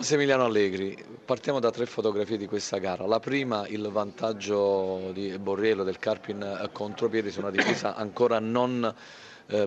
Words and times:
Massimiliano 0.00 0.46
Allegri, 0.46 0.96
partiamo 1.26 1.60
da 1.60 1.70
tre 1.70 1.84
fotografie 1.84 2.38
di 2.38 2.46
questa 2.46 2.78
gara. 2.78 3.04
La 3.04 3.20
prima, 3.20 3.66
il 3.68 3.86
vantaggio 3.90 5.10
di 5.12 5.36
Borriello 5.38 5.84
del 5.84 5.98
Carpin 5.98 6.70
contropiedi 6.72 7.30
su 7.30 7.40
una 7.40 7.50
difesa 7.50 7.94
ancora 7.94 8.38
non 8.38 8.82
eh, 8.82 8.94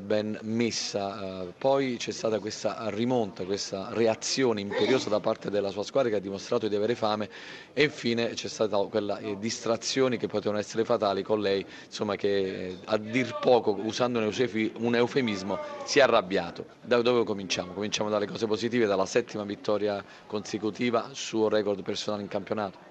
ben 0.00 0.38
messa. 0.42 1.42
Eh, 1.42 1.52
poi 1.58 1.96
c'è 1.98 2.12
stata 2.12 2.38
questa 2.38 2.88
rimonta, 2.90 3.44
questa 3.44 3.88
reazione 3.92 4.60
imperiosa 4.60 5.08
da 5.08 5.20
parte 5.20 5.50
della 5.50 5.70
sua 5.70 5.82
squadra 5.82 6.10
che 6.10 6.16
ha 6.16 6.20
dimostrato 6.20 6.68
di 6.68 6.76
avere 6.76 6.94
fame 6.94 7.28
e 7.72 7.82
infine 7.82 8.30
c'è 8.30 8.48
stata 8.48 8.76
quella 8.84 9.18
eh, 9.18 9.36
distrazioni 9.38 10.18
che 10.18 10.28
potevano 10.28 10.58
essere 10.60 10.84
fatali 10.84 11.22
con 11.22 11.40
lei, 11.40 11.64
insomma 11.86 12.16
che 12.16 12.78
a 12.84 12.96
dir 12.96 13.38
poco, 13.40 13.76
usando 13.82 14.18
un 14.20 14.94
eufemismo, 14.94 15.58
si 15.84 15.98
è 15.98 16.02
arrabbiato. 16.02 16.66
Da 16.80 17.02
dove 17.02 17.24
cominciamo? 17.24 17.72
Cominciamo 17.72 18.08
dalle 18.08 18.26
cose 18.26 18.46
positive, 18.46 18.86
dalla 18.86 19.06
settima 19.06 19.42
vittoria 19.44 20.04
consecutiva, 20.26 21.08
suo 21.12 21.48
record 21.48 21.82
personale 21.82 22.22
in 22.22 22.28
campionato. 22.28 22.90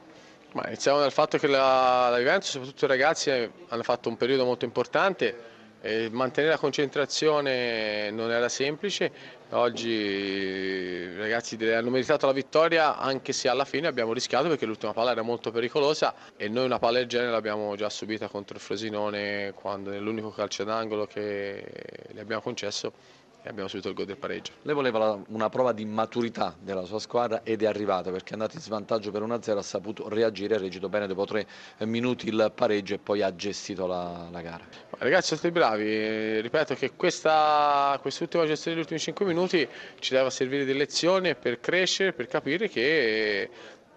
Ma 0.54 0.68
iniziamo 0.68 1.00
dal 1.00 1.14
fatto 1.14 1.38
che 1.38 1.48
la, 1.48 2.10
la 2.10 2.18
Juventus, 2.18 2.50
soprattutto 2.50 2.84
i 2.84 2.88
ragazzi, 2.90 3.30
hanno 3.30 3.84
fatto 3.84 4.10
un 4.10 4.18
periodo 4.18 4.44
molto 4.44 4.66
importante 4.66 5.51
e 5.82 6.10
mantenere 6.12 6.54
la 6.54 6.60
concentrazione 6.60 8.12
non 8.12 8.32
era 8.32 8.48
semplice, 8.50 9.12
oggi 9.50 9.90
i 9.90 11.18
ragazzi 11.18 11.58
hanno 11.66 11.90
meritato 11.90 12.28
la 12.28 12.34
vittoria 12.34 12.98
anche 12.98 13.34
se 13.34 13.50
alla 13.50 13.66
fine 13.66 13.88
abbiamo 13.88 14.14
rischiato 14.14 14.48
perché 14.48 14.68
l'ultima 14.68 14.94
palla 14.94 15.12
era 15.12 15.24
molto 15.24 15.52
pericolosa 15.52 16.14
e 16.38 16.48
noi 16.48 16.66
una 16.66 16.78
palla 16.78 17.00
del 17.00 17.08
genere 17.08 17.32
l'abbiamo 17.32 17.76
già 17.76 17.90
subita 17.90 18.28
contro 18.28 18.56
il 18.56 18.62
Frosinone 18.62 19.54
quando 19.56 19.90
nell'unico 19.90 20.30
calcio 20.30 20.64
d'angolo 20.64 21.08
che 21.08 21.66
gli 22.12 22.20
abbiamo 22.20 22.42
concesso 22.42 22.94
e 23.44 23.50
abbiamo 23.50 23.68
subito 23.68 23.90
il 23.90 23.96
gol 23.96 24.06
del 24.06 24.18
pareggio. 24.18 24.52
Lei 24.62 24.76
voleva 24.76 25.20
una 25.30 25.50
prova 25.50 25.72
di 25.72 25.84
maturità 25.86 26.56
della 26.60 26.84
sua 26.84 27.00
squadra 27.00 27.42
ed 27.44 27.64
è 27.64 27.66
arrivata 27.66 28.12
perché 28.12 28.32
è 28.32 28.34
andato 28.34 28.56
in 28.56 28.62
svantaggio 28.62 29.12
per 29.12 29.24
1-0, 29.24 29.58
ha 29.58 29.62
saputo 29.62 30.08
reagire, 30.10 30.56
ha 30.56 30.58
reagito 30.60 30.90
bene 30.90 31.08
dopo 31.08 31.26
tre 31.26 31.48
minuti 31.80 32.28
il 32.28 32.52
pareggio 32.54 32.94
e 32.94 32.98
poi 33.00 33.22
ha 33.22 33.34
gestito 33.36 33.88
la, 33.88 34.28
la 34.32 34.42
gara. 34.42 34.64
Ragazzi 34.98 35.36
siete 35.36 35.52
bravi, 35.52 36.40
ripeto 36.42 36.76
che 36.76 36.92
questa, 36.96 37.98
quest'ultima 38.02 38.46
gestione 38.46 38.76
degli 38.76 38.84
ultimi 38.84 39.00
5 39.00 39.26
minuti 39.26 39.68
ci 40.00 40.14
deve 40.14 40.30
servire 40.30 40.64
di 40.64 40.74
lezione 40.74 41.34
per 41.36 41.60
crescere, 41.60 42.14
per 42.14 42.28
capire 42.28 42.70
che 42.70 43.50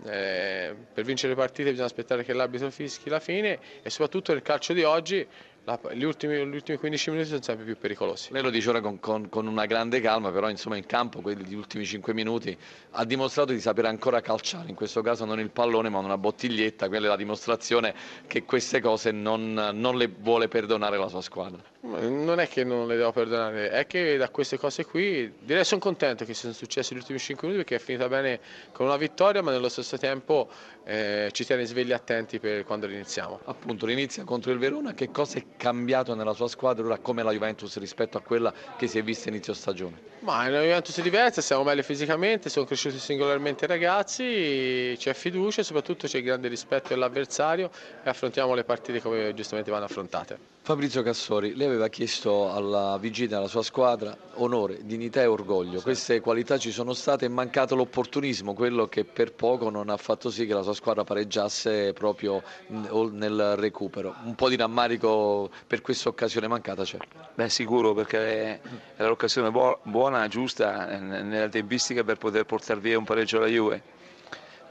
eh, 0.06 0.74
per 0.92 1.04
vincere 1.04 1.34
le 1.34 1.38
partite 1.38 1.68
bisogna 1.70 1.86
aspettare 1.86 2.24
che 2.24 2.32
l'arbitro 2.32 2.70
fischi 2.70 3.08
la 3.08 3.20
fine 3.20 3.58
e 3.82 3.90
soprattutto 3.90 4.32
nel 4.32 4.42
calcio 4.42 4.72
di 4.72 4.82
oggi 4.82 5.26
la, 5.64 5.80
gli, 5.92 6.02
ultimi, 6.04 6.36
gli, 6.46 6.54
ultimi, 6.54 6.76
15 6.76 7.10
minuti 7.10 7.28
sono 7.28 7.42
sempre 7.42 7.64
più 7.64 7.76
pericolosi. 7.78 8.32
Lei 8.32 8.42
lo 8.42 8.50
dice 8.50 8.68
ora 8.68 8.80
con, 8.80 9.00
con, 9.00 9.28
con, 9.28 9.46
una 9.46 9.64
grande 9.64 10.00
calma, 10.00 10.30
però 10.30 10.50
insomma 10.50 10.76
in 10.76 10.84
campo 10.84 11.20
quegli 11.20 11.54
ultimi 11.54 11.86
5 11.86 12.12
minuti 12.12 12.56
ha 12.90 13.04
dimostrato 13.04 13.52
di 13.52 13.60
sapere 13.60 13.88
ancora 13.88 14.20
calciare, 14.20 14.68
in 14.68 14.74
questo 14.74 15.00
caso 15.00 15.24
non 15.24 15.40
il 15.40 15.50
pallone 15.50 15.88
ma 15.88 15.98
una 15.98 16.18
bottiglietta, 16.18 16.88
quella 16.88 17.06
è 17.06 17.08
la 17.08 17.16
dimostrazione 17.16 17.94
che 18.26 18.44
queste 18.44 18.80
cose 18.80 19.10
non, 19.10 19.52
non 19.74 19.96
le 19.96 20.10
vuole 20.18 20.48
perdonare 20.48 20.98
la 20.98 21.08
sua 21.08 21.22
squadra. 21.22 21.62
Non 21.80 22.40
è 22.40 22.48
che 22.48 22.64
non 22.64 22.86
le 22.86 22.96
devo 22.96 23.12
perdonare, 23.12 23.70
è 23.70 23.86
che 23.86 24.16
da 24.16 24.28
queste 24.28 24.58
cose 24.58 24.84
qui 24.84 25.32
direi 25.38 25.64
sono 25.64 25.80
contento 25.80 26.24
che 26.24 26.34
siano 26.34 26.54
successi 26.54 26.94
gli 26.94 26.98
ultimi 26.98 27.18
5 27.18 27.48
minuti 27.48 27.66
perché 27.66 27.82
è 27.82 27.84
finita 27.84 28.08
bene 28.08 28.40
con 28.72 28.86
una 28.86 28.96
vittoria 28.96 29.42
ma 29.42 29.50
nello 29.50 29.68
stesso 29.68 29.96
tempo 29.98 30.48
eh, 30.84 31.28
ci 31.32 31.44
tiene 31.44 31.64
svegli 31.64 31.92
attenti 31.92 32.38
per 32.38 32.64
quando 32.64 32.86
riniziamo. 32.86 33.40
Appunto 33.44 33.86
l'inizia 33.86 34.24
contro 34.24 34.52
il 34.52 34.58
Verona, 34.58 34.94
che 34.94 35.10
cosa 35.10 35.38
è 35.38 35.44
cambiato 35.56 36.14
nella 36.14 36.32
sua 36.32 36.48
squadra 36.48 36.84
ora 36.84 36.98
come 36.98 37.22
la 37.22 37.32
Juventus 37.32 37.78
rispetto 37.78 38.18
a 38.18 38.20
quella 38.20 38.52
che 38.76 38.86
si 38.86 38.98
è 38.98 39.02
vista 39.02 39.28
inizio 39.28 39.54
stagione? 39.54 40.12
Ma 40.20 40.48
la 40.48 40.60
Juventus 40.60 40.98
è 40.98 41.02
diversa, 41.02 41.40
siamo 41.40 41.64
meglio 41.64 41.82
fisicamente, 41.82 42.48
sono 42.48 42.64
cresciuti 42.64 42.98
singolarmente 42.98 43.66
i 43.66 43.68
ragazzi, 43.68 44.94
c'è 44.96 45.12
fiducia 45.12 45.60
e 45.60 45.64
soprattutto 45.64 46.06
c'è 46.06 46.22
grande 46.22 46.48
rispetto 46.48 46.88
dell'avversario 46.88 47.70
e 48.02 48.08
affrontiamo 48.08 48.54
le 48.54 48.64
partite 48.64 49.02
come 49.02 49.34
giustamente 49.34 49.70
vanno 49.70 49.84
affrontate. 49.84 50.52
Fabrizio 50.64 51.02
Cassori, 51.02 51.54
lei 51.54 51.66
aveva 51.66 51.88
chiesto 51.88 52.50
alla 52.50 52.96
vigilia 52.98 53.36
della 53.36 53.48
sua 53.48 53.62
squadra 53.62 54.16
onore, 54.36 54.78
dignità 54.82 55.20
e 55.20 55.26
orgoglio. 55.26 55.82
Queste 55.82 56.20
qualità 56.20 56.56
ci 56.56 56.70
sono 56.70 56.94
state, 56.94 57.26
è 57.26 57.28
mancato 57.28 57.74
l'opportunismo, 57.74 58.54
quello 58.54 58.88
che 58.88 59.04
per 59.04 59.34
poco 59.34 59.68
non 59.68 59.90
ha 59.90 59.98
fatto 59.98 60.30
sì 60.30 60.46
che 60.46 60.54
la 60.54 60.62
sua 60.62 60.72
squadra 60.72 61.04
pareggiasse 61.04 61.92
proprio 61.92 62.42
nel 62.68 63.56
recupero. 63.56 64.14
Un 64.24 64.34
po' 64.34 64.48
di 64.48 64.56
rammarico 64.56 65.43
per 65.66 65.80
questa 65.80 66.08
occasione 66.08 66.48
mancata 66.48 66.82
c'è. 66.84 66.98
Beh 67.34 67.48
sicuro 67.48 67.94
perché 67.94 68.60
era 68.96 69.08
l'occasione 69.08 69.50
buona, 69.82 70.28
giusta, 70.28 70.98
nella 70.98 71.48
tempistica 71.48 72.04
per 72.04 72.18
poter 72.18 72.44
portare 72.44 72.80
via 72.80 72.98
un 72.98 73.04
pareggio 73.04 73.38
alla 73.38 73.46
Juve. 73.46 73.82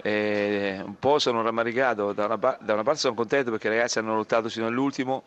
E 0.01 0.81
un 0.84 0.97
po' 1.00 1.19
sono 1.19 1.41
rammaricato, 1.41 2.13
da 2.13 2.25
una, 2.25 2.57
da 2.59 2.73
una 2.73 2.84
parte 2.84 3.00
sono 3.00 3.13
contento 3.13 3.51
perché 3.51 3.67
i 3.67 3.72
ragazzi 3.72 4.00
hanno 4.00 4.16
lottato 4.16 4.50
fino 4.50 4.67
all'ultimo 4.67 5.23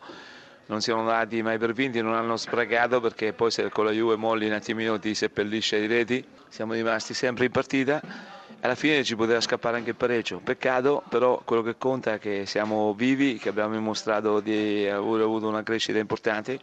non 0.67 0.81
siamo 0.81 0.99
andati 0.99 1.41
mai 1.41 1.57
per 1.57 1.71
vinti, 1.71 2.01
non 2.01 2.13
hanno 2.13 2.35
sprecato 2.35 2.99
perché 2.99 3.31
poi 3.31 3.51
se 3.51 3.69
con 3.69 3.85
la 3.85 3.91
Juve 3.91 4.17
molli 4.17 4.47
un 4.47 4.51
attimino 4.51 4.99
ti 4.99 5.15
seppellisce 5.15 5.77
i 5.77 5.87
reti, 5.87 6.25
siamo 6.49 6.73
rimasti 6.73 7.13
sempre 7.13 7.45
in 7.45 7.51
partita 7.51 8.01
alla 8.61 8.75
fine 8.75 9.03
ci 9.03 9.15
poteva 9.15 9.39
scappare 9.39 9.77
anche 9.77 9.91
il 9.91 9.95
pareggio, 9.95 10.39
peccato 10.39 11.03
però 11.09 11.41
quello 11.43 11.61
che 11.61 11.75
conta 11.77 12.13
è 12.13 12.19
che 12.19 12.45
siamo 12.45 12.93
vivi, 12.93 13.37
che 13.37 13.49
abbiamo 13.49 13.73
dimostrato 13.73 14.39
di 14.39 14.87
aver 14.87 15.21
avuto 15.21 15.47
una 15.47 15.63
crescita 15.63 15.99
importante 15.99 16.59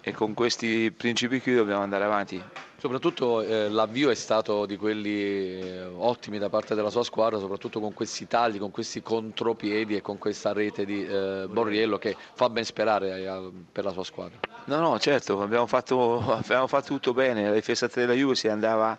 e 0.00 0.12
con 0.12 0.34
questi 0.34 0.90
principi 0.90 1.40
qui 1.40 1.54
dobbiamo 1.54 1.82
andare 1.82 2.04
avanti. 2.04 2.42
Soprattutto 2.78 3.42
eh, 3.42 3.68
l'avvio 3.68 4.10
è 4.10 4.14
stato 4.14 4.66
di 4.66 4.76
quelli 4.76 5.60
eh, 5.60 5.84
ottimi 5.84 6.38
da 6.38 6.48
parte 6.48 6.74
della 6.74 6.90
sua 6.90 7.04
squadra, 7.04 7.38
soprattutto 7.38 7.80
con 7.80 7.94
questi 7.94 8.26
tagli, 8.26 8.58
con 8.58 8.70
questi 8.70 9.02
contropiedi 9.02 9.96
e 9.96 10.02
con 10.02 10.18
questa 10.18 10.52
rete 10.52 10.84
di 10.84 11.06
eh, 11.06 11.46
Borriello 11.48 11.98
che 11.98 12.16
fa 12.34 12.48
ben 12.50 12.64
sperare 12.64 13.22
eh, 13.22 13.50
per 13.72 13.84
la 13.84 13.92
sua 13.92 14.04
squadra. 14.04 14.38
No, 14.66 14.80
no, 14.80 14.98
certo, 14.98 15.40
abbiamo 15.40 15.66
fatto, 15.66 16.18
abbiamo 16.32 16.66
fatto 16.66 16.88
tutto 16.88 17.12
bene, 17.12 17.44
la 17.44 17.54
difesa 17.54 17.88
della 17.92 18.14
Juve 18.14 18.34
si 18.34 18.48
andava, 18.48 18.98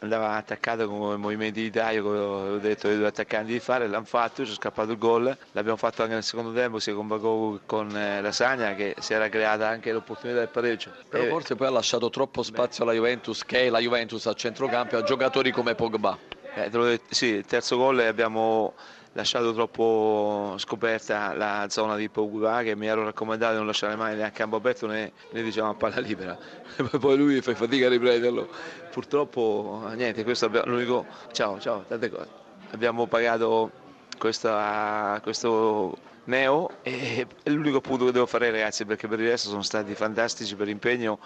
andava 0.00 0.34
attaccata 0.34 0.86
con 0.86 1.14
i 1.14 1.18
movimenti 1.18 1.62
di 1.62 1.70
taglio, 1.70 2.02
come 2.02 2.18
ho 2.18 2.58
detto 2.58 2.88
ai 2.88 2.96
due 2.96 3.06
attaccanti 3.06 3.52
di 3.52 3.60
fare, 3.60 3.86
l'hanno 3.86 4.04
fatto, 4.04 4.44
ci 4.44 4.50
è 4.50 4.54
scappato 4.54 4.90
il 4.90 4.98
gol, 4.98 5.36
l'abbiamo 5.52 5.76
fatto 5.76 6.02
anche 6.02 6.14
nel 6.14 6.24
secondo 6.24 6.52
tempo, 6.52 6.80
sia 6.80 6.94
con 6.94 7.60
con 7.64 7.96
eh, 7.96 8.20
la 8.20 8.32
Sagna 8.32 8.74
che 8.74 8.96
si 8.98 9.12
era 9.12 9.28
creata 9.28 9.68
anche 9.68 9.92
l'opportunità 9.92 10.40
del 10.40 10.48
pareggio. 10.48 10.90
Però 11.08 11.22
e... 11.22 11.28
forse 11.28 11.54
poi 11.54 11.68
ha 11.68 11.70
lasciato 11.70 12.10
troppo 12.10 12.42
spazio 12.42 12.82
alla 12.82 12.92
Juventus, 12.92 13.13
che 13.20 13.66
è 13.66 13.68
la 13.68 13.78
Juventus 13.78 14.26
a 14.26 14.34
centrocampo, 14.34 14.96
a 14.96 15.02
giocatori 15.02 15.50
come 15.50 15.74
Pogba. 15.74 16.16
Eh, 16.54 17.00
sì, 17.08 17.26
il 17.26 17.44
terzo 17.44 17.76
gol 17.76 17.98
abbiamo 18.00 18.74
lasciato 19.14 19.52
troppo 19.52 20.54
scoperta 20.58 21.34
la 21.34 21.66
zona 21.68 21.96
di 21.96 22.08
Pogba 22.08 22.62
che 22.62 22.74
mi 22.76 22.86
ero 22.86 23.04
raccomandato 23.04 23.52
di 23.52 23.58
non 23.58 23.66
lasciare 23.66 23.96
mai 23.96 24.16
né 24.16 24.24
a 24.24 24.30
campo 24.30 24.56
aperto 24.56 24.86
né, 24.86 25.12
né 25.30 25.42
diciamo 25.42 25.70
a 25.70 25.74
palla 25.74 26.00
libera. 26.00 26.36
Poi 26.98 27.16
lui 27.16 27.40
fa 27.40 27.54
fatica 27.54 27.86
a 27.86 27.90
riprenderlo. 27.90 28.48
Purtroppo 28.90 29.90
niente 29.94 30.22
questo 30.24 30.46
abbiamo 30.46 30.70
l'unico 30.70 31.06
ciao 31.32 31.58
ciao 31.58 31.84
tante 31.86 32.10
cose. 32.10 32.28
Abbiamo 32.70 33.06
pagato 33.06 33.70
questa, 34.18 35.20
questo 35.22 35.96
Neo 36.24 36.70
e 36.82 37.26
è 37.42 37.50
l'unico 37.50 37.80
punto 37.80 38.06
che 38.06 38.12
devo 38.12 38.26
fare 38.26 38.50
ragazzi 38.50 38.84
perché 38.84 39.06
per 39.08 39.20
il 39.20 39.28
resto 39.28 39.48
sono 39.48 39.62
stati 39.62 39.94
fantastici 39.94 40.54
per 40.54 40.66
l'impegno 40.66 41.18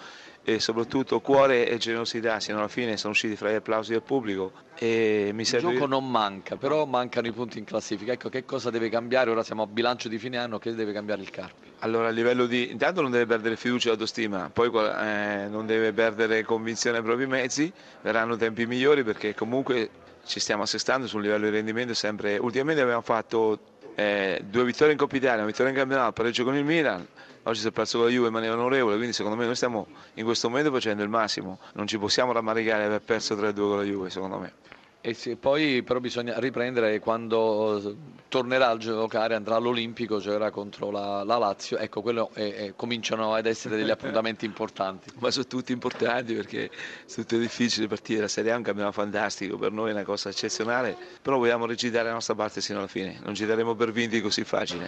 e 0.42 0.60
soprattutto 0.60 1.20
cuore 1.20 1.68
e 1.68 1.76
generosità 1.78 2.40
sino 2.40 2.58
alla 2.58 2.68
fine 2.68 2.96
sono 2.96 3.12
usciti 3.12 3.36
fra 3.36 3.50
gli 3.50 3.54
applausi 3.54 3.92
del 3.92 4.02
pubblico 4.02 4.52
e 4.76 5.30
mi 5.32 5.44
serve... 5.44 5.68
il 5.68 5.74
gioco 5.74 5.86
non 5.86 6.10
manca 6.10 6.56
però 6.56 6.84
mancano 6.84 7.26
i 7.26 7.32
punti 7.32 7.58
in 7.58 7.64
classifica. 7.64 8.12
Ecco 8.12 8.28
che 8.28 8.44
cosa 8.44 8.70
deve 8.70 8.88
cambiare? 8.88 9.30
Ora 9.30 9.42
siamo 9.42 9.62
a 9.62 9.66
bilancio 9.66 10.08
di 10.08 10.18
fine 10.18 10.36
anno 10.38 10.58
che 10.58 10.74
deve 10.74 10.92
cambiare 10.92 11.22
il 11.22 11.30
Carpi 11.30 11.68
allora 11.80 12.08
a 12.08 12.10
livello 12.10 12.46
di 12.46 12.70
intanto 12.70 13.02
non 13.02 13.10
deve 13.10 13.26
perdere 13.26 13.56
fiducia 13.56 13.88
e 13.88 13.92
autostima 13.92 14.50
poi 14.52 14.68
eh, 14.68 15.46
non 15.48 15.66
deve 15.66 15.92
perdere 15.92 16.42
convinzione 16.42 16.98
ai 16.98 17.02
propri 17.02 17.26
mezzi 17.26 17.72
verranno 18.00 18.36
tempi 18.36 18.66
migliori 18.66 19.04
perché 19.04 19.34
comunque 19.34 19.90
ci 20.24 20.40
stiamo 20.40 20.62
assestando 20.62 21.06
sul 21.06 21.22
livello 21.22 21.44
di 21.44 21.52
rendimento 21.52 21.94
sempre 21.94 22.36
ultimamente 22.38 22.82
abbiamo 22.82 23.02
fatto 23.02 23.58
eh, 23.98 24.40
due 24.44 24.62
vittorie 24.62 24.92
in 24.92 24.98
Coppa 24.98 25.16
Italia, 25.16 25.38
una 25.38 25.46
vittoria 25.46 25.72
in 25.72 25.76
campionato, 25.76 26.12
pareggio 26.12 26.44
con 26.44 26.54
il 26.54 26.64
Milan, 26.64 27.04
oggi 27.42 27.58
si 27.58 27.66
è 27.66 27.72
perso 27.72 27.98
con 27.98 28.06
la 28.06 28.12
Juve 28.12 28.28
in 28.28 28.32
maniera 28.32 28.54
onorevole, 28.54 28.94
quindi 28.94 29.12
secondo 29.12 29.36
me 29.36 29.44
noi 29.44 29.56
stiamo 29.56 29.88
in 30.14 30.24
questo 30.24 30.48
momento 30.48 30.70
facendo 30.70 31.02
il 31.02 31.08
massimo, 31.08 31.58
non 31.72 31.88
ci 31.88 31.98
possiamo 31.98 32.30
rammaricare 32.30 32.82
di 32.82 32.86
aver 32.86 33.00
perso 33.00 33.34
3-2 33.34 33.54
con 33.54 33.76
la 33.76 33.82
Juve 33.82 34.08
secondo 34.08 34.38
me. 34.38 34.52
E 35.00 35.14
sì, 35.14 35.36
poi 35.36 35.82
però 35.84 36.00
bisogna 36.00 36.38
riprendere 36.38 36.98
quando 36.98 37.96
tornerà 38.28 38.70
a 38.70 38.76
giocare, 38.76 39.36
andrà 39.36 39.54
all'Olimpico, 39.54 40.18
giocherà 40.18 40.50
contro 40.50 40.90
la, 40.90 41.22
la 41.22 41.38
Lazio, 41.38 41.78
ecco 41.78 42.02
quello 42.02 42.30
è, 42.34 42.52
è, 42.54 42.72
cominciano 42.74 43.32
ad 43.32 43.46
essere 43.46 43.76
degli 43.76 43.90
appuntamenti 43.90 44.44
importanti. 44.44 45.10
Ma 45.18 45.30
sono 45.30 45.46
tutti 45.46 45.72
importanti 45.72 46.34
perché 46.34 46.68
sono 47.06 47.26
tutte 47.26 47.38
difficili 47.38 47.86
partire, 47.86 48.22
la 48.22 48.28
Serie 48.28 48.50
A 48.50 48.54
è 48.54 48.56
un 48.56 48.64
campionato 48.64 48.94
fantastico, 48.94 49.56
per 49.56 49.70
noi 49.70 49.90
è 49.90 49.92
una 49.92 50.02
cosa 50.02 50.30
eccezionale, 50.30 50.96
però 51.22 51.38
vogliamo 51.38 51.64
recitare 51.64 52.08
la 52.08 52.14
nostra 52.14 52.34
parte 52.34 52.60
sino 52.60 52.78
alla 52.78 52.88
fine, 52.88 53.20
non 53.22 53.34
ci 53.34 53.46
daremo 53.46 53.74
per 53.74 53.92
vinti 53.92 54.20
così 54.20 54.42
facile. 54.42 54.84